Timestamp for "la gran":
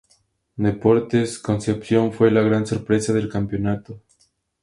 2.31-2.65